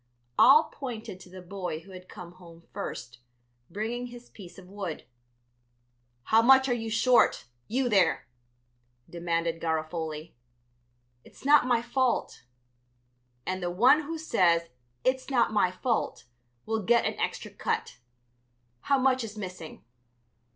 All 0.39 0.63
pointed 0.73 1.19
to 1.19 1.29
the 1.29 1.43
boy 1.43 1.81
who 1.81 1.91
had 1.91 2.09
come 2.09 2.31
home 2.31 2.63
first, 2.73 3.19
bringing 3.69 4.07
his 4.07 4.31
piece 4.31 4.57
of 4.57 4.67
wood. 4.67 5.03
"How 6.23 6.41
much 6.41 6.67
are 6.67 6.73
you 6.73 6.89
short, 6.89 7.45
you 7.67 7.87
there?" 7.87 8.25
demanded 9.07 9.61
Garofoli. 9.61 10.33
"It's 11.23 11.45
not 11.45 11.67
my 11.67 11.83
fault." 11.83 12.45
"And 13.45 13.61
the 13.61 13.69
one 13.69 13.99
who 14.01 14.17
says 14.17 14.69
'it's 15.03 15.29
not 15.29 15.53
my 15.53 15.69
fault' 15.69 16.23
will 16.65 16.81
get 16.81 17.05
an 17.05 17.19
extra 17.19 17.51
cut. 17.51 17.99
How 18.79 18.97
much 18.97 19.23
is 19.23 19.37
missing?" 19.37 19.85